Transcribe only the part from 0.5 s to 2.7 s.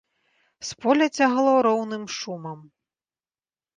З поля цягло роўным шумам.